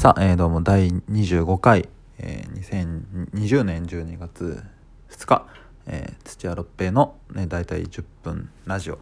[0.00, 1.86] さあ、えー、どうも第25回、
[2.16, 4.64] えー、2020年12月
[5.10, 5.46] 2日、
[5.86, 8.98] えー、土屋六平の、ね、大体10分ラジオ、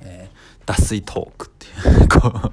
[0.00, 2.52] えー、脱水トークっていうこう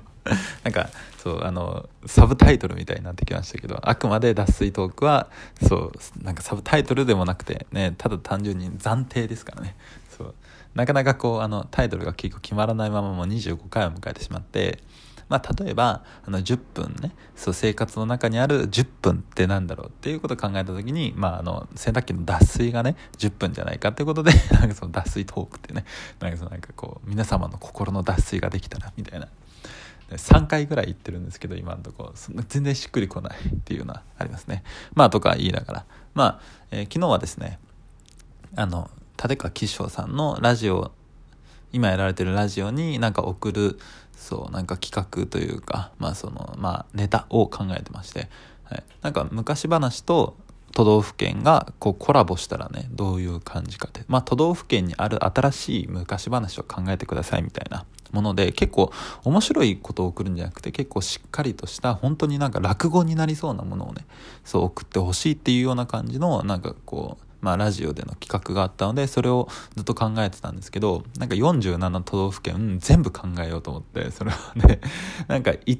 [0.63, 5.29] なんかそうあのサブタイトルみたいになってきましたけどあくまで脱水トークは
[5.65, 9.78] そうなんかサブタイトルでもなくてねただ単純に暫定ですからね。
[10.10, 10.35] そう
[10.74, 14.79] なかなかこうあのタイトルが結構決まらないままもう25回を迎えてしまって
[15.28, 25.86] まあ、例えばあの10分ねそう生活の中にある10分ってなんだろうっていうことを考えた時に、まあ、あの洗濯機の脱水がね10分じゃないかっていうことで なんかその脱水トークってね
[26.20, 29.27] なんかそのなんかこう皆様の心の脱水ができたらみたいな。
[30.12, 32.14] 3回ぐらい言ってるんですけど今のとこ
[32.48, 34.64] 全然しっくりこないっていうのはありますね。
[34.94, 36.39] まあとか言いながらまあ、
[36.70, 37.58] えー、昨日はですね
[38.55, 40.92] あの立川吉祥さんのラジオ
[41.76, 43.78] 今やられてるラジオになんか送る
[44.16, 48.30] そうなんか企画というかまあそのまあネタを考えてまして、
[48.64, 50.38] はい、なんか昔話と
[50.73, 54.06] 都道府県がこうコラボしたらねどういう感じかって。
[54.08, 58.92] まあ都道府県にある新しい昔話を考えてくださいみたいなもので結構
[59.26, 64.06] 面白いことを送るんじゃなくて結構しっかりとした本当になんか落語になりそうなものをね
[64.45, 74.82] そう送ってほしいっていうような感じのなんかこうまあ、ラジオでの企画があったのでそれをずっと考えてたんですけどなんか47都道府県全部考えようと思ってそれはね
[75.30, 75.80] なんか1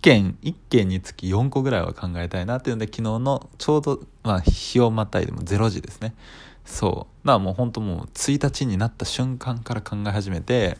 [0.00, 6.14] 件1件につき4個ぐらいは考えたいなっていうんで昨日のちょうど、まあ、日をまたいでも0時ですね。
[6.64, 7.26] そう。
[7.26, 10.78] だからもう本当もう1日になった瞬間から考え始めて、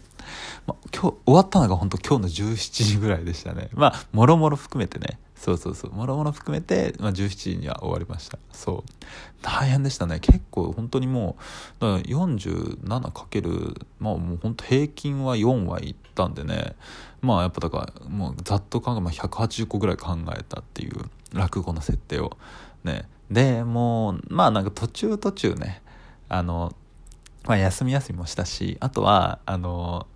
[0.66, 3.70] まあ、今日終わったのが本当今日の17時ぐらいでしたね。
[3.72, 5.92] まあもろもろ含めてねそうそうそう。
[5.92, 8.38] もろもろ含めて、まあ、17時には終わりました。
[8.52, 8.90] そう。
[9.42, 10.18] 大変でしたね。
[10.18, 11.36] 結構本当にも
[11.80, 16.74] う 47× かけるまあもう本当平均は4はいったんでね。
[17.20, 22.36] まあやっぱだからもうざっと考えまあ180個ぐらい考えたっていう落語の設定を。
[22.82, 23.08] ね。
[23.30, 25.82] でもうまあなんか途中途中ね。
[26.28, 26.74] あの
[27.44, 30.06] まあ休み休みもしたしあとはあの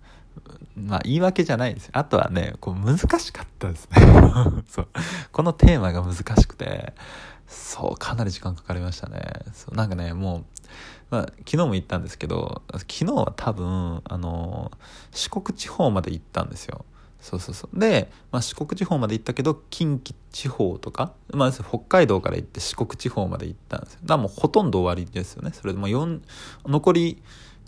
[0.75, 3.97] まあ言い訳じゃないですあとはね、こう難しかったですね
[4.67, 4.87] そう。
[5.31, 6.93] このテーマが難しくて、
[7.47, 9.21] そう、かなり時間かかりましたね。
[9.53, 10.45] そうなんかね、もう、
[11.09, 14.71] まあ、昨日も言ったんですけど、昨日は多分、あの、
[15.11, 16.85] 四国地方まで行ったんですよ。
[17.19, 17.79] そうそうそう。
[17.79, 23.99] で、まあ、四国地方まで行ったけど、近畿地方とか、まあ、北海道から行って四国地方まで行ったんですよ。
[24.03, 25.51] だからもうほとんど終わりですよね。
[25.53, 26.21] それでも4、
[26.65, 27.21] 残り、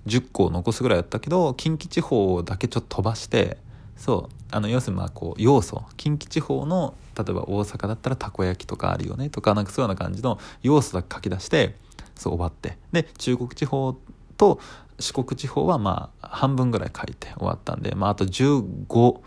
[0.07, 3.57] 10個残すぐらいだったけど近畿地方だけちょっと飛ばして
[3.95, 11.75] そうあの要するにまあこう要素近畿地方の例えば大阪だったらたこ焼きとかあるよねとかなんかそういうような感じの要素だけ書き出して
[12.15, 12.77] そう終わって。
[12.91, 13.97] で中国地方
[14.37, 14.59] と
[14.99, 19.19] 四国地方はまあ半分ぐらい書いて終わったんで、まあ、あと15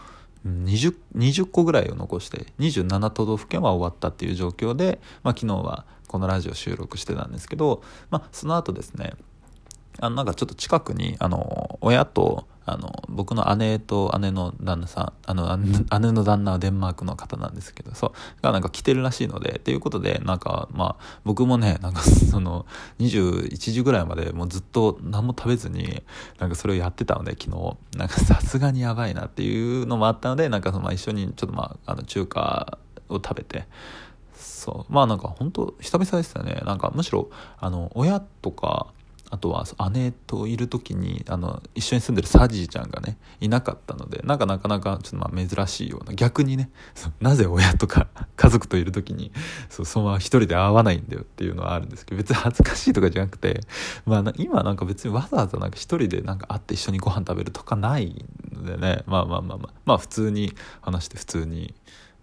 [0.47, 9.15] 20, 20個ぐらいを残して27都道府県は終わったっていう状況で、まあ、昨日はこのラジオ収録してたんですけど、まあ、その後ですね
[10.01, 22.67] あのなんかちょっと近くにあの親とあの僕の姉と姉の旦那さんあの姉の旦那はデンマークの方なんですけどそうがなんか来てるらしいのでっていうことでなんかまあ僕もねなんかその
[22.99, 26.03] 21時ぐらいまでもうずっと何も食べずに
[26.41, 27.77] なんかそれをやってたので昨日。
[27.97, 33.65] なんかさすがにやばいなっていうのもあったのでなんかそのまあ一緒にちょっとまああの中華を食べて
[34.35, 36.63] そうまあなんか本当久々でしたね。
[36.67, 38.89] なんかむしろあの親とか
[39.31, 46.71] あとは姉といる時にあの一緒に住んでるサジーちゃんがねいなかったのでなんかなかなかちょっとまあ珍しいような逆にね
[47.21, 49.33] なぜ親とか家族といる時に
[49.69, 53.61] そそのまま一人で会わないんだよっていうのはあるんですけど別に恥ずかしいとかじゃなくて、
[54.05, 61.75] まあ、今なんか別にわざわざなんか一人でなんか会って一緒にご飯食べるとかないのでねまあまあまあまあまあ普通に話して普通に。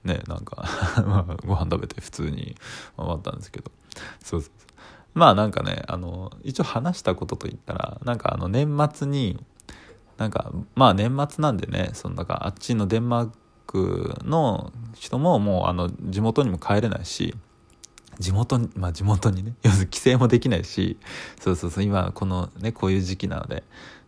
[0.03, 0.67] ねなんか
[1.47, 2.55] ご飯食べて普通に
[2.97, 3.71] 終わったんですけど
[4.21, 4.72] そうそうそう
[5.13, 9.39] まあなんかねあの一応話したことといったらなんかあの年末に
[10.17, 13.29] なんかまあ年末なんでねそのなんかあっちのデンマー
[13.67, 17.35] クの人ももうあの地元にも帰れないし
[18.19, 20.97] 地元にまあ地元にね 要するに帰省もできないし
[21.39, 23.63] そうそうそう今このねこういう時期なので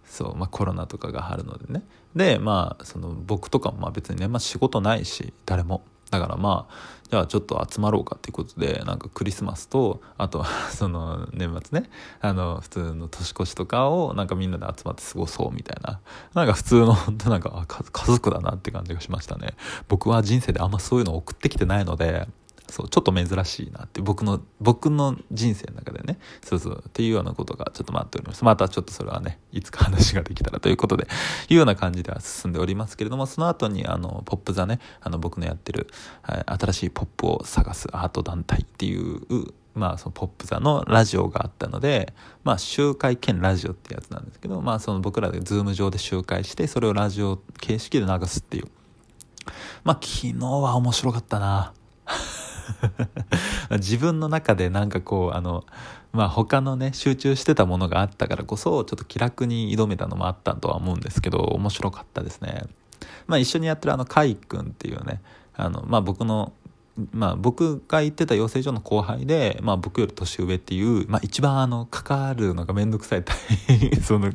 [0.06, 1.84] そうまあコロナとかがあるのでね。
[2.16, 5.84] でまあその僕とかもまあ別にね、まあ、仕事ないし誰も。
[6.12, 11.90] だからまあじゃあちょっと集まろうかっていうことでなんかクリスマスとあとは その年末ね。
[12.20, 16.00] あの普通の年越しとかをなんかみんなで集まって過ごそうみたいな。
[16.34, 19.56] なんか普通の本当なんか家族だなって感じがしましたね。
[19.88, 22.28] 僕は人生であんまそういうの送ってきてないので
[22.70, 28.44] そうちょっと珍しいなって僕の僕の人生の中でねそうそうっていうようなことがちょっと待っております。
[28.44, 31.08] またちょっとそれはねいつか話ができたら ということで
[31.50, 35.88] いうような感じでは進んでおりますけれどもその後にあのポップ座ねあの僕のやってる、
[36.22, 42.14] はい、新しいポップを探すアート団体っていうまあ、そのポップ座のラジオがあったので、
[42.46, 48.70] まあ、集会兼ラジオってやつなんですけど、まあ、その僕らで Zoom 上で集会してそれをラジオ形式で流すっていう。
[49.84, 51.74] まあ昨日は面白かったな。
[53.72, 55.64] 自分の中でなんかこうあの
[56.14, 62.64] まあ他のね集中してたものがあったからこそちょっと気楽に挑めたのもあったとは思うんですけど面白かったですね。
[63.28, 65.22] まあ一緒にやってるあのカイ君っていうね
[65.56, 66.54] あのまあ僕の
[67.12, 73.24] まあ、僕が行ってた養成所の後輩で、まあ、僕より年上っていう、まあ、一番あの関わるのが面倒くさい
[74.02, 74.32] その、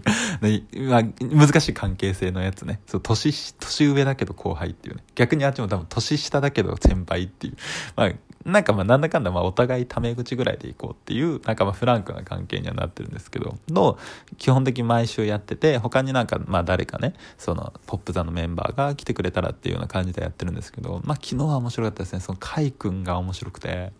[0.88, 2.80] まあ、難しい関係性のやつね。
[2.86, 5.04] そう年年上だけど後輩っていうね。
[5.14, 7.56] 逆にあっちも多分年下だけど先輩っていう、
[7.96, 8.10] まあ、
[8.44, 13.58] なんかまあなんだかんだまあお互いタメ口ぐらいでいこうっていうなんかまあフランクな関係にはなってるんですけど。
[13.68, 13.98] の
[14.38, 22.20] 基本的に毎週やってて他になんかまあ誰かねそのポップ座のメンバーが来てくれたらっていうような感じでやってるんですけどまあ昨日は面白かったですね。
[22.20, 23.92] そのカイ君が面白くて。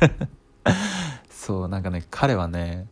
[1.30, 2.88] そうなんかね彼はね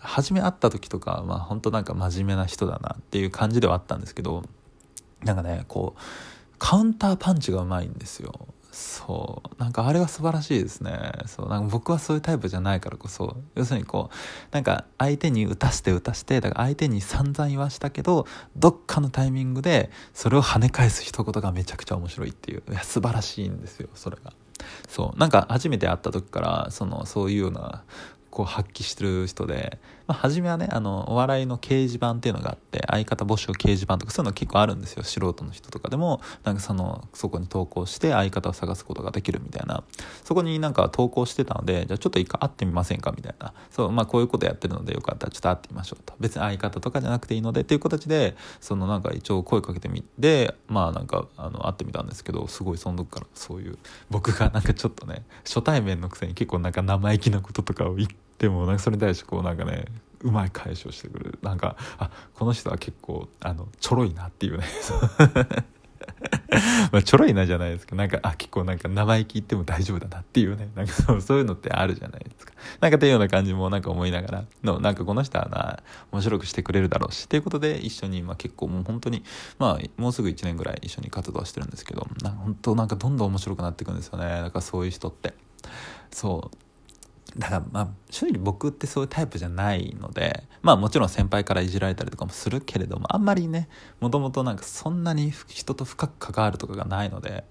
[0.00, 4.42] 初め会った時とかまあ本当なんか真面目な人だなっていう感じではあったんですけど
[5.22, 6.00] なんかねこう
[6.58, 8.48] カウンターパンチがうまいんですよ。
[8.72, 9.60] そう。
[9.60, 11.12] なんかあれは素晴らしいですね。
[11.26, 11.48] そう。
[11.48, 13.36] なんか僕はそういうタイプじゃないからこそ。
[13.54, 14.16] 要するにこう
[14.50, 18.26] なんか相手に打たして打たしてだから相手に散々言わしたけど
[18.56, 22.62] どっかのタイミングでそれを跳ね返す一言がめちゃくちゃ面白いっていう。
[22.70, 24.32] いや素晴らしいんですよそれが。
[24.88, 25.18] そう。
[25.18, 27.82] なんか初めて会った時からそのそういうような
[28.32, 35.02] こう発揮してる人で、まあ、初めはねあのお笑いの掲示板っていうのがあって相方募集掲示板とかそういうの結構あるんですよ。
[35.02, 39.84] 素人の人とかでもなんかそのそこに投稿して相方を探すことができるみたいな。
[40.24, 43.52] そこになんか投稿してたのでじゃあちょっと一回会ってみませんかみたいな。
[43.70, 46.14] そうまあこういうことやってるのでよかったらちょっと会ってみましょうと。
[46.18, 53.78] 別に相方とかじゃなくていいのでっていう形でそのなんか一応声かけてみてまあなんかあの会ってみたんですけどすごいその時からそういう
[54.10, 59.84] 僕がなんかちょっとね初対面のくせに結構なんか生意気なこととかを言ってでもなんかそれに対してこうなんかね
[60.20, 61.38] うまい返しをしてくる。
[61.42, 64.64] なんかあこの人は結構あのちょろいなっていうね。
[66.90, 70.70] まあちょろいなじゃないですかなんかあ結構なんか生意気言っても大丈夫だなっていうね。
[70.74, 72.52] なんかそうそういうのってあるじゃないですか。
[72.80, 75.80] なんかっていうような感じもなんか思いながらのなんかこの人はな
[76.10, 79.22] 面白くしてくれるだろうしっていうことで一緒に、まあ、結構もう本当に
[79.60, 84.24] まあもうすぐ1年ぐらい一緒に活動してるんですけどな本当なんかどんどん面白くなっていくんですよね。
[84.24, 85.34] だからそういう人って。
[86.10, 86.61] そう。
[87.36, 93.68] だからまあ正直僕ってそういうタイプじゃないのでまあもちろん先輩からいじられたりとかもするけれどもあんまりね
[94.00, 97.44] もともとなんかそんなに人と深く関わるとかがないので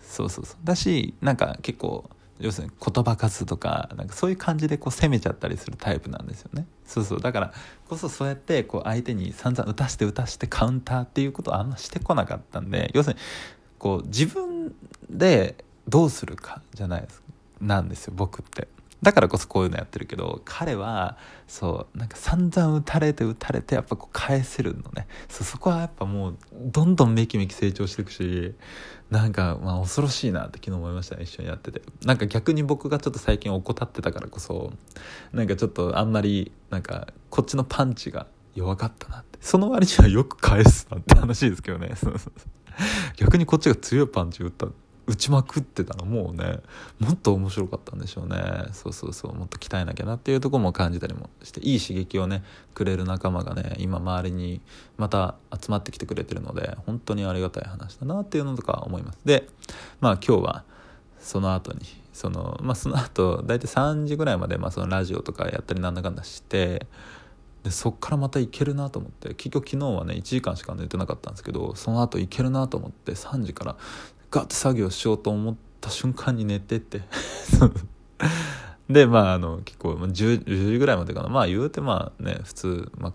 [0.00, 0.56] そうそうそう。
[0.64, 2.10] だしなんか結構
[2.40, 6.66] 要するに言葉数とかなんかそういう感じでこう攻めちゃったりするタイプなんですよね。
[6.86, 7.20] そうそう。
[7.20, 7.52] だから
[7.88, 13.20] こそそうやってこう相手に散々打たして打たしてカウンターっていうことをあんましてこなかったんで要するに
[13.78, 14.74] こう自分
[15.10, 17.22] でどうするかじゃないです。
[17.60, 18.68] なんですよ僕って。
[19.02, 21.16] だからこそこういうのやってるけど彼は
[21.46, 25.06] そうなんか散々打たれて打たれてやっぱこう返せるのね。
[25.28, 28.54] そこはやっぱもうどんどんめきめき成長していくし
[29.10, 31.82] なんかまあ恐ろしいなって昨日思いましたね一緒にやってて。
[32.04, 34.72] なんか逆に僕がちょっと最近怠ってたからこそ
[35.32, 39.38] なんかちょっとあんまりなんかこっちのパンチが弱かったなって。
[39.40, 41.94] その割にはよく返すなって話ですけどね。
[43.16, 44.66] 逆にこっちが強いパンチ打った。
[45.10, 46.60] 打ちまくってたらもうね。
[47.00, 48.36] もっと面白かったんでしょうね。
[48.72, 49.34] そうそうそう。
[49.34, 51.60] もっと鍛えなきゃなっていうとこも感じたりもして。
[51.60, 52.44] いい刺激をね
[52.74, 54.60] くれる仲間がね今周りに
[54.98, 59.18] また集まってきてくれてるので本当にありがたい話だなっていうのとか思います。
[59.24, 59.48] で
[60.00, 60.64] まあ今日は
[61.18, 61.80] その後に
[62.12, 66.86] そのまあその後大体3時ぐらいまでまあそのラジオとかやったりなんだかんだして
[67.64, 73.76] でそっからまたいけるなと思って結局昨日はね1時間しか寝てなかったんですけどその後いけるなと思って3時から
[74.30, 77.02] ガッて作業しようと思った瞬間に寝てって。
[78.88, 81.28] でまああの結構 10, 10時ぐらいまでかな。
[81.28, 83.12] まあ言うてまあね普通まあ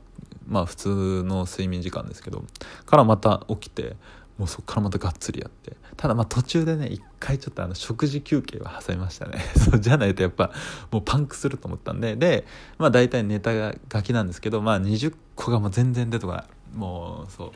[0.47, 2.43] まあ普通の睡眠時間ですけど
[2.85, 3.95] からまた起きて
[4.37, 5.75] もうそっからまたがっつりやって。
[5.97, 9.39] ただまあ途中でね一回ちょっとあの食事休憩は挟みましたね。
[9.55, 10.51] そうじゃないとやっぱ
[10.91, 12.15] もうパンクすると思ったんで。
[12.15, 12.45] で
[12.77, 16.43] まあ大体ネタが書きなんですけどまあ20個がもう全然出てこない。
[16.73, 17.51] もうそう。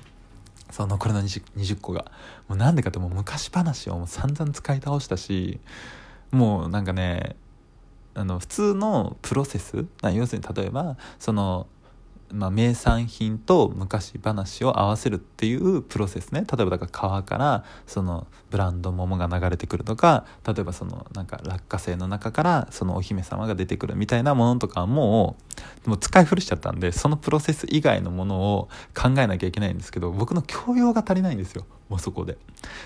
[0.71, 2.11] その残りの 20, 20個が。
[2.47, 5.59] もうなんでかってもう昔話をもう散々使い倒したし
[6.31, 7.35] もうなんかね
[8.15, 11.67] あの普通のプロセス要するに例えばその
[12.31, 16.41] まあ、名産品と昔話を合わせるっていうプロセスね。
[16.41, 25.37] 例えばだから川からそのブランド桃が流れてくるとか例えばそのなんか落花生の中からそのお姫様が出てくるみたいなものとかも
[25.85, 31.65] うもう使い古しちゃったんでそのプロセス以外のものを考えなきゃいけないんですけど僕の教養が足りないんですよ。
[31.89, 32.37] もうそこで。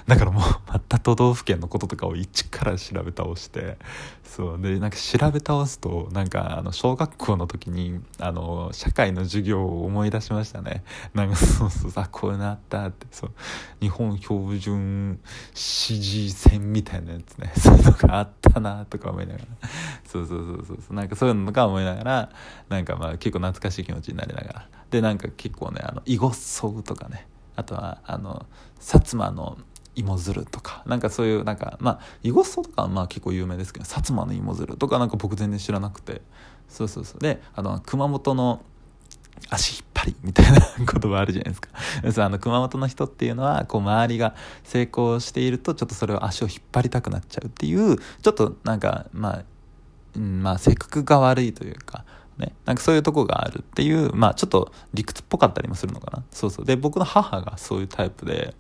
[0.07, 3.77] だからもう また都道府県のこととかを一から調べ倒して
[4.23, 4.61] そう。
[4.61, 10.83] でなんか調べ倒すとなんかあの小学校の時にあの社会の授業を思い出しましたね。
[11.13, 13.31] なんかそうそうあこういうのあったってそう。
[13.81, 15.19] 日本標準
[15.53, 17.51] 支持線みたいなやつね。
[17.59, 19.45] そういうのがあったなとか思いながら。
[20.05, 20.93] そうそうそうそうそう。
[20.93, 22.29] なんかそういうのとか思いながら
[22.69, 24.67] なんかまあ結構懐かしい気持ちになりながら。
[24.91, 27.27] でなんか結構ねあの囲碁荘とかね。
[27.55, 28.45] あとはあの
[28.79, 29.57] 薩摩の
[29.95, 36.21] 芋づるとかなんかそういうなんかまあ囲碁荘とかはまあ結構有名ですけど薩摩の芋づるとかなんか僕全然知らなくて。
[36.73, 37.19] そうそうそう。
[37.19, 38.63] であの熊本の
[39.49, 41.69] 足引っ張りみたいな言葉あるじゃないですか。
[42.11, 49.43] そうあの熊本の人っていうのはこう周りが成功しているとちょっとそれを足を引っ張りたくなっちゃうっていうちょっとなんかまあ、
[50.15, 52.05] うん、まあ性格が悪いというか
[52.37, 56.23] ね、なんかそういうとこがあるっていうまあちょっと理屈っぽかったりもするのかな。
[56.31, 56.65] そうそう。
[56.65, 58.55] で僕の母がそういうタイプで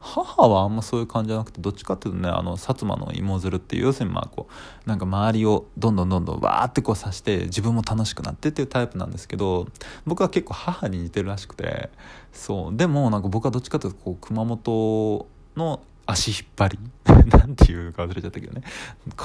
[0.00, 4.46] 母はあんまそういう感じじゃなくてどっちかっていうとねあの薩摩の芋づるっていう要するにまあこ
[4.86, 9.66] うなんか周りをどんどんどんどんわーってこうさして自分も楽しくなってっていうタイプなんですけど
[10.06, 11.90] 僕は結構母に似てるらしくて
[12.32, 12.76] そう。
[12.76, 16.78] でもなんか僕はどっちかというとこう熊本の足引っ張り？
[17.30, 18.62] なんていうか忘れちゃったけどね。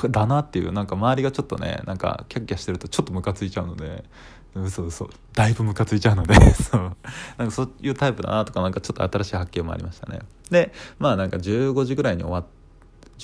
[0.10, 4.04] だなっていうなんか周りがちょっとねなんかキャッキャしてるとちょっとムカついちゃうので
[4.56, 5.10] 嘘嘘。
[5.34, 6.82] だいぶムカついちゃうので そう。
[7.38, 10.20] なんかそういうタイプだなとかなんかちょっと新しい発見もありましたね。
[10.52, 12.63] でまあなんか15時ぐらいに終わって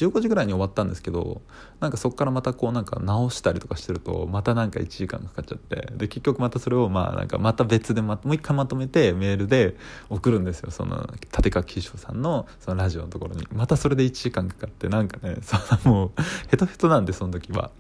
[0.06, 1.42] 15時ぐらいに終わったんですけど
[1.80, 9.76] なんかそこからまたこうなんか直したりとかしてるとまたなんか1時間かかっちゃってで結局またそれをまあなんかまた別でまもう一回まとめてメールで
[10.10, 16.12] 送るんですよその立川吉祥さんのそのラジオのところにまたそれで1時間かかってなんかねそのもう
[16.50, 17.72] ヘトヘトなんでその時は。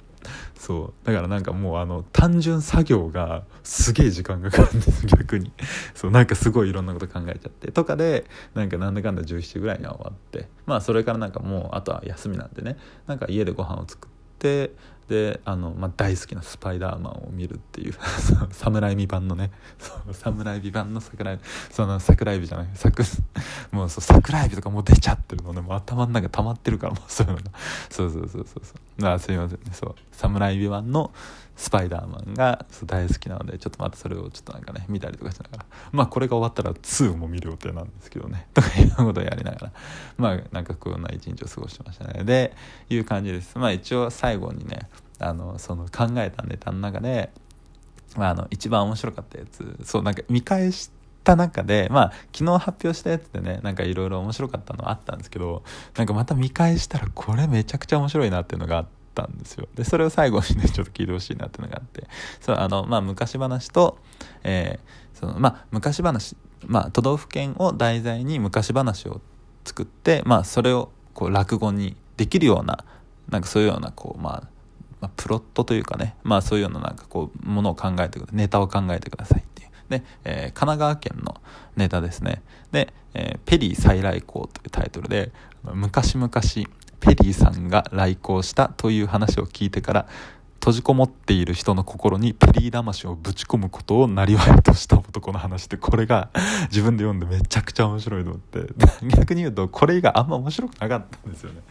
[0.56, 1.06] そう。
[1.06, 5.52] だからなんかもうあの単純作業がすげえ時間がかかるんです 逆に。
[5.94, 7.72] そうなんかすごいいろんなこと考えちゃって。
[7.72, 10.50] とかでなんかなんだかんだ17時ぐらいには終わって。
[10.66, 12.78] まあそれからなんかもうあとは休みなんでね。
[13.08, 14.74] なんか家でご飯を作って
[15.10, 17.96] であの、まあ、大好きなスパイダーマンを見るっていう
[18.52, 23.08] 侍未版のねそう侍未版の桜エビその桜エビじゃない桜
[23.72, 25.62] もうそう桜エビとかもう出ちゃってるのね。
[25.62, 27.40] もう頭の中溜まってるからもうそういうの。
[27.40, 27.52] が
[27.90, 28.74] そうそうそうそうそ
[29.04, 29.08] う。
[29.08, 29.66] あすいませんね。
[29.72, 31.12] そう侍未版の
[31.56, 35.66] スパイダーマンが大好きなのでちょっとまたそれをちょっとなんかね見たりとかしながら。
[35.92, 38.48] まあこれが終わったら2も見る予定なんですけどね。
[38.54, 39.72] とかいうことをやりながら。
[40.18, 42.24] まあなんかこんな一日を過ごしてましたね。
[42.24, 42.56] で
[42.90, 43.58] いう感じです。
[43.58, 47.32] まあ一応最後にねあのその考えたネタの中で、
[48.16, 50.92] まあ、あの一番面白かったやつそうなんか見返し
[51.24, 55.64] た中でまあ昨日発表したやつでねなんかいろいろ面白かったのあったんですけど
[55.98, 59.00] なんかまた見返したらこれめちゃくちゃ面白いなっていうのがあって。
[59.20, 62.08] たんですよでそれを最後にね ちょっと聞いてほしいなっていうのがあって
[62.40, 63.98] そうあの、まあ、昔話と、
[64.44, 69.22] えー、そのまあ、昔話、まあ、都道府県を題材に昔話を
[69.66, 72.86] 作って、まあ、それをこう落語にできるような
[73.30, 74.48] なんかそういうようなこう、まあ、
[75.02, 78.36] まあ、プロットというかね、まあ、そういうようななんかこうものを考えてください。
[78.38, 79.70] ネタを考えてくださいっていう。
[79.90, 81.42] で、えー、神奈川県の
[81.76, 82.42] ネタですね。
[82.72, 85.32] で、えー、ペリー再来航というタイトルで
[85.64, 86.30] 昔々
[87.00, 90.08] ペリーさんが来航したという話を聞いてから
[90.60, 96.30] 閉じこもっている人の心にペリー魂をぶち込むことをなりわいとした男の話でこれが
[96.70, 98.74] 自分で読んでめちゃくちゃ面白いと思って。
[99.08, 101.62] 逆に言うとこれがあんま面白くなかったんですよね。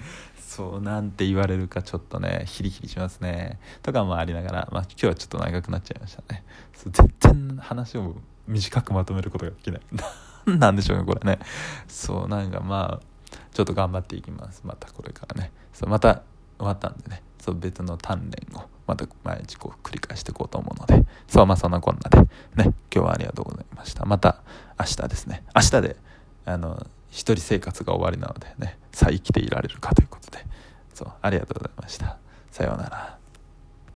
[0.48, 3.58] そうなんて言われるかちょっとねヒリヒリしますね。
[3.82, 6.42] とかもありながら、まあ、今日はちょっと長くなっちゃいましたね。
[6.90, 9.82] 全然話を短くまとめることができない。
[10.46, 11.38] 何 なんでしょうねこれね。
[11.86, 14.62] そうなんかまあちょっと頑張っていきます。
[14.64, 15.52] またこれからね。
[15.74, 16.22] そうまた
[16.56, 17.22] 終わったんでね。
[17.38, 21.06] そう別の鍛錬をまた毎日こう繰り返していこうと思うので。
[21.26, 22.20] そうまあそんなこんなで。
[22.22, 24.06] ね今日はありがとうございました。
[24.06, 24.40] また
[24.80, 25.44] 明日ですね。
[25.54, 25.96] 明日で
[26.46, 26.86] あの
[27.18, 30.44] 一人生活が終わりなのでねさあ生きていられるかということで
[30.94, 32.16] そうありがとうございました。
[32.50, 33.18] さようなら。